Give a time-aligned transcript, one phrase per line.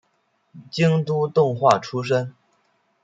[0.71, 2.33] 京都动画出身。